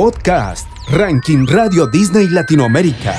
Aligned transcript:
Podcast, 0.00 0.66
Ranking 0.88 1.46
Radio 1.46 1.86
Disney 1.86 2.26
Latinoamérica. 2.28 3.14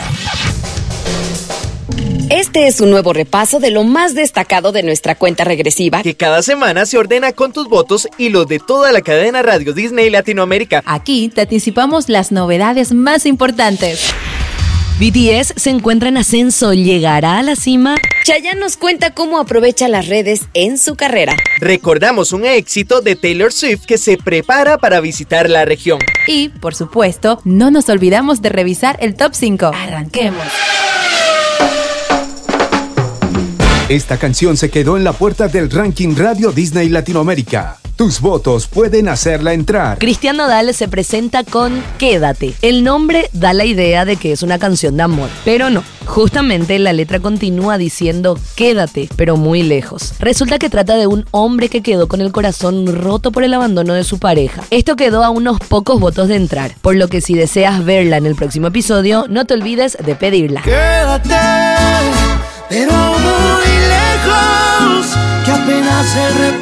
Este 2.31 2.65
es 2.65 2.81
un 2.81 2.89
nuevo 2.89 3.13
repaso 3.13 3.59
de 3.59 3.69
lo 3.69 3.83
más 3.83 4.15
destacado 4.15 4.71
de 4.71 4.81
nuestra 4.81 5.13
cuenta 5.13 5.43
regresiva, 5.43 6.01
que 6.01 6.15
cada 6.15 6.41
semana 6.41 6.87
se 6.87 6.97
ordena 6.97 7.33
con 7.33 7.53
tus 7.53 7.69
votos 7.69 8.07
y 8.17 8.29
los 8.29 8.47
de 8.47 8.57
toda 8.57 8.91
la 8.91 9.01
cadena 9.01 9.43
Radio 9.43 9.73
Disney 9.73 10.09
Latinoamérica. 10.09 10.81
Aquí 10.87 11.29
te 11.29 11.41
anticipamos 11.41 12.09
las 12.09 12.31
novedades 12.31 12.93
más 12.93 13.27
importantes. 13.27 14.11
BTS 15.01 15.53
se 15.55 15.71
encuentra 15.71 16.09
en 16.09 16.17
ascenso, 16.17 16.75
¿llegará 16.75 17.39
a 17.39 17.41
la 17.41 17.55
cima? 17.55 17.95
Chayanne 18.23 18.59
nos 18.59 18.77
cuenta 18.77 19.15
cómo 19.15 19.39
aprovecha 19.39 19.87
las 19.87 20.07
redes 20.07 20.41
en 20.53 20.77
su 20.77 20.93
carrera. 20.93 21.35
Recordamos 21.59 22.33
un 22.33 22.45
éxito 22.45 23.01
de 23.01 23.15
Taylor 23.15 23.51
Swift 23.51 23.85
que 23.87 23.97
se 23.97 24.17
prepara 24.17 24.77
para 24.77 25.01
visitar 25.01 25.49
la 25.49 25.65
región. 25.65 25.97
Y, 26.27 26.49
por 26.49 26.75
supuesto, 26.75 27.41
no 27.45 27.71
nos 27.71 27.89
olvidamos 27.89 28.43
de 28.43 28.49
revisar 28.49 28.95
el 29.01 29.15
top 29.15 29.33
5. 29.33 29.71
Arranquemos. 29.73 30.45
Esta 33.89 34.19
canción 34.19 34.55
se 34.55 34.69
quedó 34.69 34.97
en 34.97 35.03
la 35.03 35.13
puerta 35.13 35.47
del 35.47 35.71
ranking 35.71 36.15
Radio 36.15 36.51
Disney 36.51 36.89
Latinoamérica. 36.89 37.80
Tus 38.01 38.19
votos 38.19 38.65
pueden 38.65 39.07
hacerla 39.09 39.53
entrar. 39.53 39.99
Cristian 39.99 40.35
Nodal 40.35 40.73
se 40.73 40.87
presenta 40.87 41.43
con 41.43 41.83
Quédate. 41.99 42.55
El 42.63 42.83
nombre 42.83 43.29
da 43.31 43.53
la 43.53 43.63
idea 43.63 44.05
de 44.05 44.15
que 44.15 44.31
es 44.31 44.41
una 44.41 44.57
canción 44.57 44.97
de 44.97 45.03
amor, 45.03 45.29
pero 45.45 45.69
no. 45.69 45.83
Justamente 46.07 46.79
la 46.79 46.93
letra 46.93 47.19
continúa 47.19 47.77
diciendo 47.77 48.39
Quédate, 48.55 49.07
pero 49.17 49.37
muy 49.37 49.61
lejos. 49.61 50.15
Resulta 50.17 50.57
que 50.57 50.67
trata 50.67 50.95
de 50.95 51.05
un 51.05 51.27
hombre 51.29 51.69
que 51.69 51.83
quedó 51.83 52.07
con 52.07 52.21
el 52.21 52.31
corazón 52.31 52.87
roto 52.87 53.31
por 53.31 53.43
el 53.43 53.53
abandono 53.53 53.93
de 53.93 54.03
su 54.03 54.17
pareja. 54.17 54.63
Esto 54.71 54.95
quedó 54.95 55.23
a 55.23 55.29
unos 55.29 55.59
pocos 55.59 55.99
votos 55.99 56.27
de 56.27 56.37
entrar, 56.37 56.73
por 56.81 56.95
lo 56.95 57.07
que 57.07 57.21
si 57.21 57.35
deseas 57.35 57.85
verla 57.85 58.17
en 58.17 58.25
el 58.25 58.33
próximo 58.33 58.65
episodio, 58.65 59.27
no 59.29 59.45
te 59.45 59.53
olvides 59.53 59.95
de 60.03 60.15
pedirla. 60.15 60.63
Quédate, 60.63 61.35
pero 62.67 62.93
muy 62.93 63.67
lejos, 63.93 65.15
que 65.45 65.51
apenas 65.51 66.15
el 66.15 66.61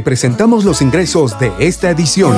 Presentamos 0.00 0.64
los 0.64 0.80
ingresos 0.80 1.38
de 1.38 1.52
esta 1.58 1.90
edición. 1.90 2.34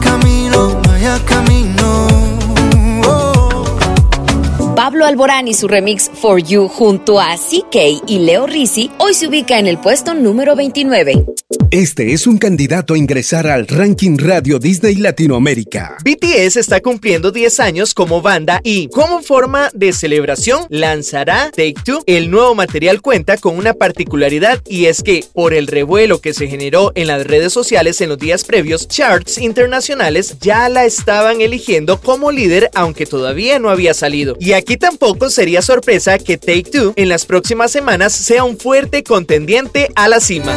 camino, 0.00 0.80
no 0.82 0.92
haya 0.92 1.18
camino. 1.24 1.75
Pablo 4.96 5.08
Alborán 5.08 5.46
y 5.46 5.52
su 5.52 5.68
remix 5.68 6.10
For 6.10 6.42
You 6.42 6.68
junto 6.68 7.20
a 7.20 7.36
CK 7.36 8.06
y 8.06 8.18
Leo 8.20 8.46
Risi 8.46 8.90
hoy 8.96 9.12
se 9.12 9.28
ubica 9.28 9.58
en 9.58 9.66
el 9.66 9.76
puesto 9.76 10.14
número 10.14 10.56
29. 10.56 11.26
Este 11.70 12.12
es 12.12 12.26
un 12.26 12.38
candidato 12.38 12.94
a 12.94 12.98
ingresar 12.98 13.46
al 13.46 13.66
ranking 13.66 14.16
Radio 14.18 14.58
Disney 14.58 14.94
Latinoamérica. 14.94 15.96
BTS 16.04 16.56
está 16.56 16.80
cumpliendo 16.80 17.32
10 17.32 17.60
años 17.60 17.92
como 17.92 18.22
banda 18.22 18.60
y, 18.62 18.88
como 18.88 19.20
forma 19.20 19.70
de 19.74 19.92
celebración, 19.92 20.66
lanzará 20.68 21.50
Take 21.50 21.74
Two. 21.84 22.02
El 22.06 22.30
nuevo 22.30 22.54
material 22.54 23.02
cuenta 23.02 23.36
con 23.36 23.56
una 23.56 23.74
particularidad 23.74 24.62
y 24.66 24.86
es 24.86 25.02
que, 25.02 25.24
por 25.32 25.54
el 25.54 25.66
revuelo 25.66 26.20
que 26.20 26.34
se 26.34 26.46
generó 26.48 26.92
en 26.94 27.08
las 27.08 27.26
redes 27.26 27.52
sociales 27.52 28.00
en 28.00 28.10
los 28.10 28.18
días 28.18 28.44
previos, 28.44 28.88
charts 28.88 29.38
internacionales 29.38 30.36
ya 30.40 30.68
la 30.68 30.84
estaban 30.84 31.40
eligiendo 31.40 32.00
como 32.00 32.30
líder, 32.30 32.70
aunque 32.74 33.06
todavía 33.06 33.58
no 33.58 33.70
había 33.70 33.92
salido. 33.92 34.36
Y 34.38 34.52
aquí 34.52 34.76
tampoco 34.76 35.30
sería 35.30 35.62
sorpresa 35.62 36.18
que 36.18 36.38
Take 36.38 36.70
Two 36.70 36.92
en 36.96 37.08
las 37.08 37.26
próximas 37.26 37.72
semanas 37.72 38.12
sea 38.12 38.44
un 38.44 38.58
fuerte 38.58 39.02
contendiente 39.02 39.90
a 39.94 40.08
la 40.08 40.20
cima. 40.20 40.56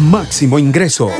Máximo 0.00 0.58
ingreso. 0.58 1.10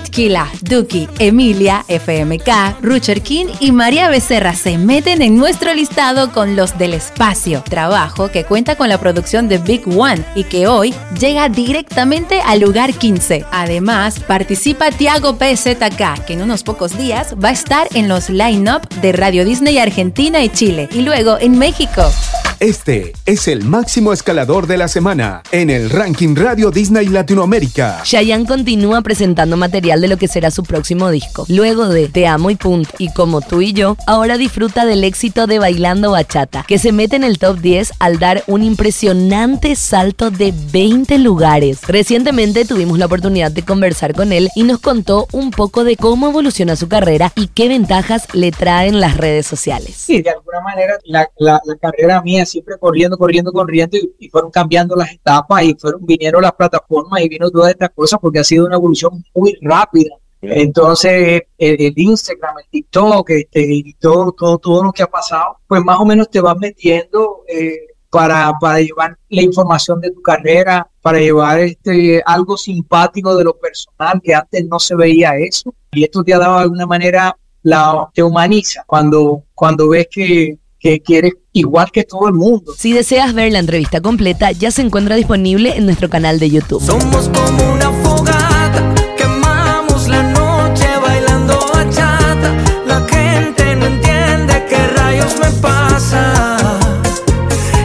Litkila, 0.00 0.48
Duki, 0.62 1.08
Emilia, 1.18 1.84
FMK, 1.86 2.80
Rucher 2.80 3.20
King 3.20 3.46
y 3.60 3.70
María 3.70 4.08
Becerra 4.08 4.54
se 4.54 4.78
meten 4.78 5.20
en 5.20 5.36
nuestro 5.36 5.74
listado 5.74 6.32
con 6.32 6.56
los 6.56 6.78
del 6.78 6.94
espacio, 6.94 7.62
trabajo 7.68 8.30
que 8.30 8.44
cuenta 8.44 8.76
con 8.76 8.88
la 8.88 8.98
producción 8.98 9.46
de 9.46 9.58
Big 9.58 9.86
One 9.86 10.24
y 10.34 10.44
que 10.44 10.66
hoy 10.66 10.94
llega 11.18 11.50
directamente 11.50 12.40
al 12.40 12.60
lugar 12.60 12.94
15. 12.94 13.44
Además, 13.50 14.20
participa 14.20 14.90
Tiago 14.90 15.36
PZK, 15.36 16.24
que 16.26 16.32
en 16.32 16.42
unos 16.42 16.62
pocos 16.62 16.96
días 16.96 17.34
va 17.34 17.50
a 17.50 17.52
estar 17.52 17.86
en 17.92 18.08
los 18.08 18.30
line-up 18.30 18.88
de 19.02 19.12
Radio 19.12 19.44
Disney 19.44 19.76
Argentina 19.76 20.42
y 20.42 20.48
Chile 20.48 20.88
y 20.92 21.02
luego 21.02 21.36
en 21.38 21.58
México. 21.58 22.10
Este 22.60 23.14
es 23.24 23.48
el 23.48 23.64
máximo 23.64 24.12
escalador 24.12 24.66
de 24.66 24.76
la 24.76 24.86
semana 24.86 25.42
en 25.50 25.70
el 25.70 25.88
ranking 25.88 26.36
Radio 26.36 26.70
Disney 26.70 27.06
Latinoamérica. 27.06 28.02
Chayanne 28.04 28.44
continúa 28.44 29.00
presentando 29.00 29.56
material 29.56 30.02
de 30.02 30.08
lo 30.08 30.18
que 30.18 30.28
será 30.28 30.50
su 30.50 30.62
próximo 30.62 31.08
disco. 31.08 31.46
Luego 31.48 31.88
de 31.88 32.08
Te 32.08 32.26
amo 32.26 32.50
y 32.50 32.56
punto 32.56 32.90
y 32.98 33.10
Como 33.14 33.40
tú 33.40 33.62
y 33.62 33.72
yo, 33.72 33.96
ahora 34.06 34.36
disfruta 34.36 34.84
del 34.84 35.04
éxito 35.04 35.46
de 35.46 35.58
Bailando 35.58 36.10
Bachata, 36.10 36.66
que 36.68 36.78
se 36.78 36.92
mete 36.92 37.16
en 37.16 37.24
el 37.24 37.38
top 37.38 37.60
10 37.60 37.94
al 37.98 38.18
dar 38.18 38.44
un 38.46 38.62
impresionante 38.62 39.74
salto 39.74 40.30
de 40.30 40.52
20 40.70 41.16
lugares. 41.18 41.80
Recientemente 41.88 42.66
tuvimos 42.66 42.98
la 42.98 43.06
oportunidad 43.06 43.50
de 43.50 43.62
conversar 43.64 44.14
con 44.14 44.32
él 44.34 44.50
y 44.54 44.64
nos 44.64 44.80
contó 44.80 45.26
un 45.32 45.50
poco 45.50 45.82
de 45.82 45.96
cómo 45.96 46.28
evoluciona 46.28 46.76
su 46.76 46.88
carrera 46.88 47.32
y 47.36 47.46
qué 47.48 47.68
ventajas 47.68 48.24
le 48.34 48.50
traen 48.52 49.00
las 49.00 49.16
redes 49.16 49.46
sociales. 49.46 49.94
Sí, 49.96 50.20
de 50.20 50.28
alguna 50.28 50.60
manera 50.60 50.98
la, 51.04 51.26
la- 51.38 51.62
la 51.64 51.76
carrera 51.76 52.20
mía 52.20 52.44
siempre 52.50 52.76
corriendo, 52.78 53.16
corriendo, 53.16 53.52
corriendo 53.52 53.96
y, 53.96 54.14
y 54.18 54.28
fueron 54.28 54.50
cambiando 54.50 54.96
las 54.96 55.12
etapas 55.12 55.62
y 55.64 55.74
fueron 55.74 56.04
vinieron 56.04 56.42
las 56.42 56.52
plataformas 56.52 57.22
y 57.22 57.28
vino 57.28 57.50
todas 57.50 57.70
estas 57.70 57.90
cosas 57.90 58.18
porque 58.20 58.40
ha 58.40 58.44
sido 58.44 58.66
una 58.66 58.76
evolución 58.76 59.24
muy 59.34 59.56
rápida. 59.62 60.14
Entonces, 60.42 61.42
el, 61.58 61.76
el 61.80 61.92
Instagram, 61.96 62.58
el 62.58 62.70
TikTok, 62.70 63.30
este, 63.30 63.62
y 63.62 63.92
todo, 63.94 64.32
todo, 64.32 64.58
todo 64.58 64.84
lo 64.84 64.92
que 64.92 65.02
ha 65.02 65.06
pasado, 65.06 65.58
pues 65.66 65.82
más 65.84 65.98
o 66.00 66.06
menos 66.06 66.30
te 66.30 66.40
vas 66.40 66.56
metiendo 66.56 67.44
eh, 67.46 67.76
para, 68.08 68.52
para 68.58 68.80
llevar 68.80 69.16
la 69.28 69.42
información 69.42 70.00
de 70.00 70.10
tu 70.10 70.22
carrera, 70.22 70.88
para 71.02 71.18
llevar 71.18 71.60
este, 71.60 72.22
algo 72.24 72.56
simpático 72.56 73.36
de 73.36 73.44
lo 73.44 73.56
personal, 73.58 74.20
que 74.22 74.34
antes 74.34 74.66
no 74.66 74.78
se 74.78 74.94
veía 74.94 75.36
eso. 75.36 75.74
Y 75.92 76.04
esto 76.04 76.24
te 76.24 76.32
ha 76.32 76.38
dado 76.38 76.56
de 76.56 76.62
alguna 76.62 76.86
manera, 76.86 77.36
la, 77.62 78.08
te 78.14 78.22
humaniza 78.22 78.82
cuando, 78.86 79.44
cuando 79.54 79.90
ves 79.90 80.08
que, 80.10 80.58
que 80.80 81.00
quieres 81.00 81.34
igual 81.52 81.90
que 81.92 82.04
todo 82.04 82.26
el 82.26 82.34
mundo. 82.34 82.72
Si 82.76 82.92
deseas 82.92 83.34
ver 83.34 83.52
la 83.52 83.58
entrevista 83.58 84.00
completa, 84.00 84.50
ya 84.52 84.70
se 84.70 84.82
encuentra 84.82 85.14
disponible 85.14 85.76
en 85.76 85.84
nuestro 85.84 86.08
canal 86.08 86.40
de 86.40 86.50
YouTube. 86.50 86.82
Somos 86.82 87.28
como 87.28 87.72
una 87.74 87.92
fogata, 88.02 88.94
quemamos 89.16 90.08
la 90.08 90.22
noche 90.22 90.86
bailando 91.02 91.58
bachata. 91.72 92.54
La 92.86 93.06
gente 93.08 93.76
no 93.76 93.86
entiende 93.86 94.64
qué 94.68 94.86
rayos 94.96 95.38
me 95.38 95.50
pasa. 95.60 96.58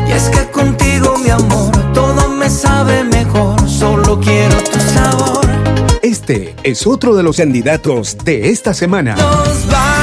Y 0.08 0.12
es 0.14 0.30
que 0.30 0.50
contigo, 0.52 1.18
mi 1.18 1.30
amor, 1.30 1.72
todo 1.94 2.30
me 2.30 2.50
sabe 2.50 3.04
mejor. 3.04 3.70
Solo 3.70 4.20
quiero 4.22 4.56
tu 4.64 4.80
sabor. 4.80 5.46
Este 6.02 6.56
es 6.64 6.88
otro 6.88 7.14
de 7.16 7.24
los 7.24 7.38
candidatos 7.38 8.18
de 8.24 8.50
esta 8.50 8.74
semana. 8.74 9.16
Nos 9.16 9.68
vamos 9.68 9.95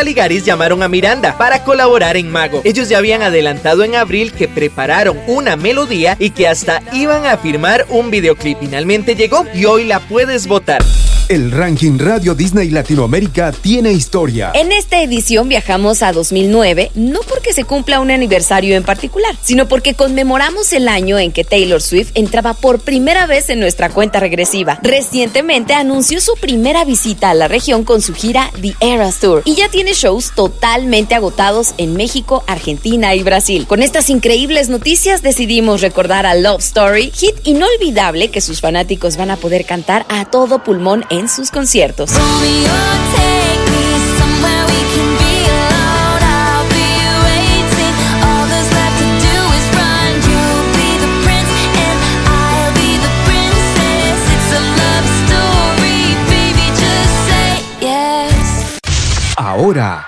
Caligaris 0.00 0.46
llamaron 0.46 0.82
a 0.82 0.88
Miranda 0.88 1.36
para 1.36 1.62
colaborar 1.62 2.16
en 2.16 2.32
Mago. 2.32 2.62
Ellos 2.64 2.88
ya 2.88 2.96
habían 2.96 3.20
adelantado 3.20 3.84
en 3.84 3.96
abril 3.96 4.32
que 4.32 4.48
prepararon 4.48 5.20
una 5.26 5.56
melodía 5.56 6.16
y 6.18 6.30
que 6.30 6.48
hasta 6.48 6.82
iban 6.94 7.26
a 7.26 7.36
firmar 7.36 7.84
un 7.90 8.10
videoclip. 8.10 8.60
Finalmente 8.60 9.14
llegó 9.14 9.44
y 9.52 9.66
hoy 9.66 9.84
la 9.84 10.00
puedes 10.00 10.46
votar. 10.46 10.82
El 11.30 11.52
ranking 11.52 11.96
Radio 11.96 12.34
Disney 12.34 12.70
Latinoamérica 12.70 13.52
tiene 13.52 13.92
historia. 13.92 14.50
En 14.52 14.72
esta 14.72 15.00
edición 15.00 15.48
viajamos 15.48 16.02
a 16.02 16.10
2009, 16.10 16.90
no 16.96 17.20
porque 17.20 17.52
se 17.52 17.62
cumpla 17.62 18.00
un 18.00 18.10
aniversario 18.10 18.74
en 18.74 18.82
particular, 18.82 19.36
sino 19.40 19.68
porque 19.68 19.94
conmemoramos 19.94 20.72
el 20.72 20.88
año 20.88 21.20
en 21.20 21.30
que 21.30 21.44
Taylor 21.44 21.80
Swift 21.80 22.10
entraba 22.14 22.54
por 22.54 22.80
primera 22.80 23.28
vez 23.28 23.48
en 23.48 23.60
nuestra 23.60 23.90
cuenta 23.90 24.18
regresiva. 24.18 24.80
Recientemente 24.82 25.72
anunció 25.72 26.20
su 26.20 26.34
primera 26.34 26.84
visita 26.84 27.30
a 27.30 27.34
la 27.34 27.46
región 27.46 27.84
con 27.84 28.02
su 28.02 28.12
gira 28.12 28.50
The 28.60 28.74
Eras 28.80 29.20
Tour 29.20 29.42
y 29.44 29.54
ya 29.54 29.68
tiene 29.68 29.92
shows 29.92 30.32
totalmente 30.34 31.14
agotados 31.14 31.74
en 31.78 31.94
México, 31.94 32.42
Argentina 32.48 33.14
y 33.14 33.22
Brasil. 33.22 33.68
Con 33.68 33.84
estas 33.84 34.10
increíbles 34.10 34.68
noticias 34.68 35.22
decidimos 35.22 35.80
recordar 35.80 36.26
a 36.26 36.34
Love 36.34 36.58
Story, 36.58 37.12
hit 37.14 37.36
inolvidable 37.44 38.32
que 38.32 38.40
sus 38.40 38.60
fanáticos 38.60 39.16
van 39.16 39.30
a 39.30 39.36
poder 39.36 39.64
cantar 39.64 40.06
a 40.08 40.24
todo 40.24 40.64
pulmón 40.64 41.04
en 41.08 41.19
sus 41.28 41.50
conciertos. 41.50 42.10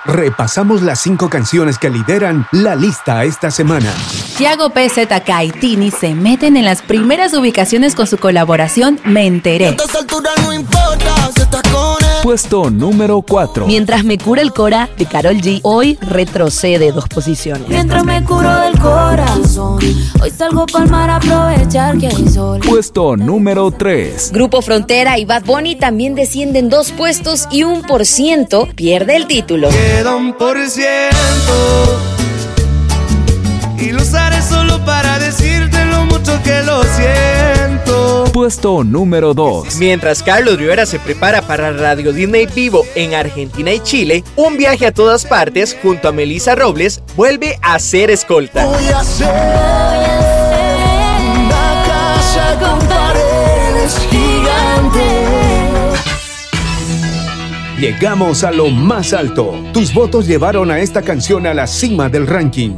Repasamos 0.05 0.81
las 0.81 0.99
cinco 0.99 1.29
canciones 1.29 1.77
que 1.77 1.89
lideran 1.89 2.47
la 2.51 2.75
lista 2.75 3.23
esta 3.23 3.51
semana. 3.51 3.93
Tiago 4.37 4.69
PZK 4.71 5.29
y 5.43 5.51
Tini 5.51 5.91
se 5.91 6.15
meten 6.15 6.57
en 6.57 6.65
las 6.65 6.81
primeras 6.81 7.33
ubicaciones 7.33 7.95
con 7.95 8.07
su 8.07 8.17
colaboración 8.17 8.99
Me 9.05 9.27
Enteré. 9.27 9.75
Puesto 12.23 12.69
número 12.69 13.21
4. 13.21 13.67
Mientras 13.67 14.05
me 14.05 14.17
cura 14.17 14.41
el 14.41 14.53
Cora 14.53 14.89
de 14.97 15.05
Carol 15.05 15.35
G, 15.41 15.59
hoy 15.63 15.97
retrocede 15.99 16.93
dos 16.93 17.09
posiciones. 17.09 17.67
Mientras 17.67 18.05
me 18.05 18.23
curo 18.23 18.49
del 18.61 18.79
corazón, 18.79 19.77
hoy 20.21 20.29
salgo 20.29 20.65
pa'l 20.65 20.89
mar 20.89 21.09
a 21.09 21.17
aprovechar 21.17 21.97
que 21.97 22.07
hay 22.07 22.29
sol. 22.29 22.61
Puesto 22.65 23.17
número 23.17 23.69
3. 23.71 24.31
Grupo 24.31 24.61
Frontera 24.61 25.19
y 25.19 25.25
Bad 25.25 25.43
Bunny 25.43 25.75
también 25.75 26.15
descienden 26.15 26.69
dos 26.69 26.93
puestos 26.93 27.45
y 27.51 27.63
un 27.63 27.81
por 27.81 28.05
ciento 28.05 28.69
pierde 28.73 29.17
el 29.17 29.27
título. 29.27 29.67
Queda 29.67 30.15
un 30.15 30.31
por 30.37 30.57
ciento 30.69 31.99
y 33.77 33.91
lo 33.91 34.01
usaré 34.01 34.41
solo 34.41 34.79
para 34.85 35.19
Puesto 38.43 38.83
número 38.83 39.33
2. 39.33 39.77
Mientras 39.77 40.21
Carlos 40.21 40.57
Rivera 40.57 40.85
se 40.85 40.99
prepara 40.99 41.41
para 41.43 41.71
Radio 41.71 42.11
Disney 42.11 42.45
Vivo 42.45 42.85
en 42.93 43.13
Argentina 43.13 43.71
y 43.71 43.79
Chile, 43.79 44.21
un 44.35 44.57
viaje 44.57 44.85
a 44.85 44.91
todas 44.91 45.23
partes 45.23 45.77
junto 45.81 46.09
a 46.09 46.11
Melissa 46.11 46.53
Robles 46.53 47.01
vuelve 47.15 47.57
a 47.61 47.79
ser 47.79 48.11
escolta. 48.11 48.65
Voy 48.65 48.83
a 48.87 48.99
hacer 48.99 49.29
una 51.31 51.83
casa 51.87 52.59
con 52.59 52.85
paredes 52.85 53.97
gigantes. 54.11 55.03
Llegamos 57.79 58.43
a 58.43 58.51
lo 58.51 58.67
más 58.67 59.13
alto. 59.13 59.55
Tus 59.71 59.93
votos 59.93 60.27
llevaron 60.27 60.69
a 60.69 60.79
esta 60.79 61.01
canción 61.01 61.47
a 61.47 61.53
la 61.53 61.65
cima 61.65 62.09
del 62.09 62.27
ranking. 62.27 62.75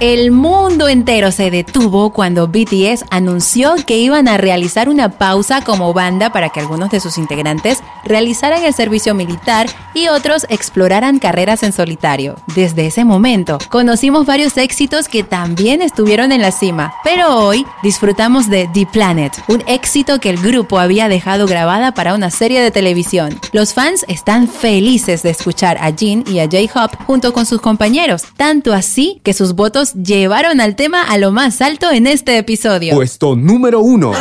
El 0.00 0.30
mundo 0.30 0.88
entero 0.88 1.30
se 1.30 1.50
detuvo 1.50 2.08
cuando 2.08 2.48
BTS 2.48 3.04
anunció 3.10 3.74
que 3.86 3.98
iban 3.98 4.28
a 4.28 4.38
realizar 4.38 4.88
una 4.88 5.10
pausa 5.10 5.60
como 5.60 5.92
banda 5.92 6.32
para 6.32 6.48
que 6.48 6.58
algunos 6.58 6.88
de 6.88 7.00
sus 7.00 7.18
integrantes 7.18 7.82
realizaran 8.02 8.64
el 8.64 8.72
servicio 8.72 9.14
militar 9.14 9.66
y 9.92 10.08
otros 10.08 10.46
exploraran 10.48 11.18
carreras 11.18 11.62
en 11.64 11.74
solitario. 11.74 12.36
Desde 12.54 12.86
ese 12.86 13.04
momento, 13.04 13.58
conocimos 13.68 14.24
varios 14.24 14.56
éxitos 14.56 15.06
que 15.06 15.22
también 15.22 15.82
estuvieron 15.82 16.32
en 16.32 16.40
la 16.40 16.50
cima, 16.50 16.94
pero 17.04 17.36
hoy 17.36 17.66
disfrutamos 17.82 18.48
de 18.48 18.70
The 18.72 18.86
Planet, 18.86 19.34
un 19.48 19.62
éxito 19.66 20.18
que 20.18 20.30
el 20.30 20.38
grupo 20.38 20.78
había 20.78 21.08
dejado 21.08 21.46
grabada 21.46 21.92
para 21.92 22.14
una 22.14 22.30
serie 22.30 22.62
de 22.62 22.70
televisión. 22.70 23.38
Los 23.52 23.74
fans 23.74 24.06
están 24.08 24.48
felices 24.48 25.22
de 25.22 25.28
escuchar 25.28 25.76
a 25.76 25.92
Jin 25.92 26.24
y 26.26 26.38
a 26.38 26.44
J-Hop 26.44 27.04
junto 27.04 27.34
con 27.34 27.44
sus 27.44 27.60
compañeros, 27.60 28.22
tanto 28.38 28.72
así 28.72 29.20
que 29.22 29.34
sus 29.34 29.54
votos 29.54 29.89
llevaron 29.94 30.60
al 30.60 30.76
tema 30.76 31.02
a 31.02 31.18
lo 31.18 31.32
más 31.32 31.60
alto 31.60 31.90
en 31.90 32.06
este 32.06 32.38
episodio. 32.38 32.94
Puesto 32.94 33.36
número 33.36 33.80
1. 33.80 34.12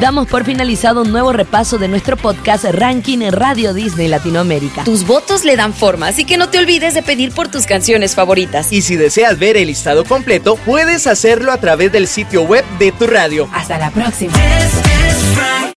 Damos 0.00 0.28
por 0.28 0.44
finalizado 0.44 1.02
un 1.02 1.10
nuevo 1.10 1.32
repaso 1.32 1.76
de 1.76 1.88
nuestro 1.88 2.16
podcast 2.16 2.64
Ranking 2.64 3.30
Radio 3.32 3.74
Disney 3.74 4.06
Latinoamérica. 4.06 4.84
Tus 4.84 5.04
votos 5.04 5.44
le 5.44 5.56
dan 5.56 5.74
forma, 5.74 6.06
así 6.06 6.24
que 6.24 6.36
no 6.36 6.48
te 6.48 6.60
olvides 6.60 6.94
de 6.94 7.02
pedir 7.02 7.32
por 7.32 7.48
tus 7.48 7.66
canciones 7.66 8.14
favoritas. 8.14 8.72
Y 8.72 8.82
si 8.82 8.94
deseas 8.94 9.40
ver 9.40 9.56
el 9.56 9.66
listado 9.66 10.04
completo, 10.04 10.54
puedes 10.54 11.08
hacerlo 11.08 11.50
a 11.50 11.58
través 11.58 11.90
del 11.90 12.06
sitio 12.06 12.42
web 12.42 12.64
de 12.78 12.92
tu 12.92 13.08
radio. 13.08 13.48
Hasta 13.52 13.76
la 13.76 13.90
próxima. 13.90 14.34